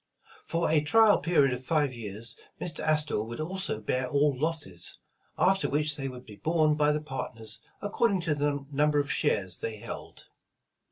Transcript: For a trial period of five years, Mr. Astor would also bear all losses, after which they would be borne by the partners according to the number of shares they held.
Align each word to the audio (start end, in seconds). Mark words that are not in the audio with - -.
For 0.47 0.67
a 0.71 0.81
trial 0.81 1.19
period 1.19 1.53
of 1.53 1.63
five 1.63 1.93
years, 1.93 2.35
Mr. 2.59 2.79
Astor 2.79 3.21
would 3.21 3.39
also 3.39 3.79
bear 3.79 4.07
all 4.09 4.35
losses, 4.35 4.97
after 5.37 5.69
which 5.69 5.95
they 5.95 6.07
would 6.07 6.25
be 6.25 6.37
borne 6.37 6.73
by 6.73 6.91
the 6.91 6.99
partners 6.99 7.59
according 7.83 8.21
to 8.21 8.33
the 8.33 8.65
number 8.71 8.97
of 8.97 9.11
shares 9.11 9.59
they 9.59 9.77
held. 9.77 10.25